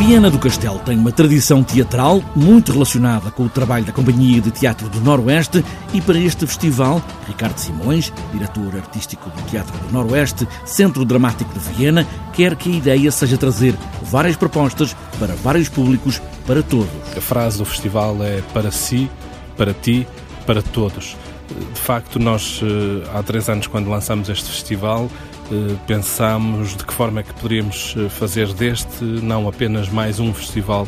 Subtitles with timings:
[0.00, 4.50] Viana do Castelo tem uma tradição teatral muito relacionada com o trabalho da Companhia de
[4.50, 10.48] Teatro do Noroeste e para este festival, Ricardo Simões, diretor artístico do Teatro do Noroeste,
[10.64, 16.20] Centro Dramático de Viena, quer que a ideia seja trazer várias propostas para vários públicos,
[16.46, 16.88] para todos.
[17.14, 19.10] A frase do festival é para si,
[19.54, 20.08] para ti,
[20.46, 21.14] para todos.
[21.50, 25.10] De facto, nós eh, há três anos, quando lançamos este festival,
[25.50, 30.32] eh, pensámos de que forma é que poderíamos eh, fazer deste não apenas mais um
[30.32, 30.86] festival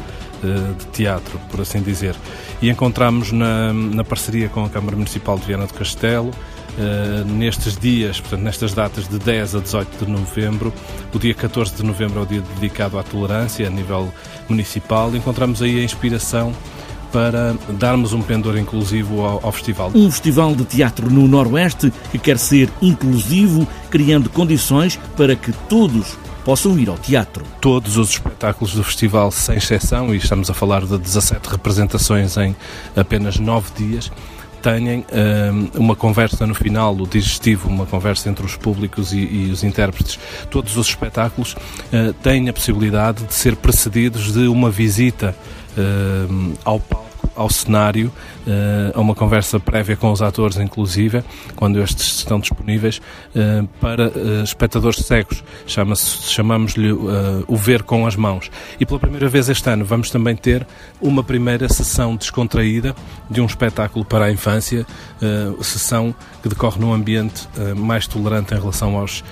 [0.77, 2.17] de teatro, por assim dizer.
[2.61, 6.33] E encontramos na, na parceria com a Câmara Municipal de Viana do Castelo,
[7.37, 10.75] nestes dias, portanto, nestas datas de 10 a 18 de novembro.
[11.15, 14.13] O dia 14 de novembro é o dia dedicado à tolerância a nível
[14.49, 15.15] municipal.
[15.15, 16.53] Encontramos aí a inspiração
[17.13, 19.93] para darmos um pendor inclusivo ao, ao, festival.
[19.95, 26.17] Um festival de teatro no Noroeste que quer ser inclusivo, criando condições para que todos
[26.45, 27.45] possam ir ao teatro.
[27.61, 32.57] Todos os espetáculos do festival, sem exceção, e estamos a falar de 17 representações em
[32.97, 34.11] apenas 9 dias,
[34.63, 39.51] têm um, uma conversa no final, o digestivo, uma conversa entre os públicos e, e
[39.51, 40.19] os intérpretes.
[40.51, 45.37] Todos os espetáculos uh, têm a possibilidade de ser precedidos de uma visita
[45.77, 48.13] uh, ao palco ao cenário,
[48.47, 51.23] uh, a uma conversa prévia com os atores, inclusive,
[51.57, 53.01] quando estes estão disponíveis,
[53.35, 55.43] uh, para uh, espectadores cegos.
[55.67, 58.51] Chama chamamos-lhe o ver com as mãos.
[58.81, 60.67] E pela primeira vez este ano vamos também ter
[61.01, 62.95] uma primeira sessão descontraída
[63.31, 64.87] de um espetáculo para a infância,
[65.63, 69.23] sessão que decorre num ambiente mais tolerante em relação aos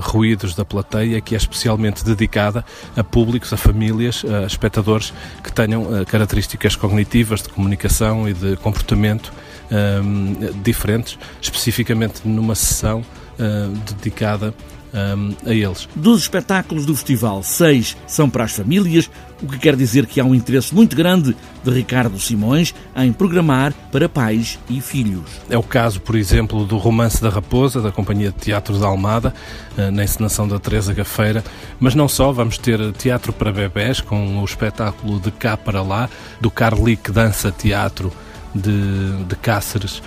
[0.00, 2.64] ruídos da plateia, que é especialmente dedicada
[2.96, 5.12] a públicos, a famílias, a espectadores
[5.42, 9.32] que tenham características cognitivas de comunicação e de comportamento
[9.70, 13.04] um, diferentes, especificamente numa sessão
[13.38, 14.54] uh, dedicada
[14.92, 15.88] um, a eles.
[15.94, 19.10] Dos espetáculos do festival, seis são para as famílias,
[19.42, 23.72] o que quer dizer que há um interesse muito grande de Ricardo Simões em programar
[23.92, 25.30] para pais e filhos.
[25.48, 29.32] É o caso, por exemplo, do Romance da Raposa, da Companhia de Teatro da Almada,
[29.76, 31.44] uh, na encenação da Teresa Gafeira,
[31.78, 36.08] mas não só, vamos ter teatro para bebés, com o espetáculo de cá para lá,
[36.40, 38.12] do Carlic Dança Teatro
[38.54, 40.02] de, de Cáceres,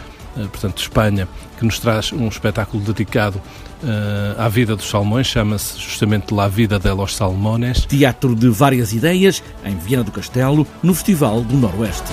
[0.52, 1.28] portanto, de Espanha,
[1.58, 3.42] que nos traz um espetáculo dedicado
[3.84, 7.86] uh, à vida dos salmões, chama-se justamente La Vida de los Salmones.
[7.86, 12.12] Teatro de várias ideias, em Viana do Castelo, no Festival do Noroeste.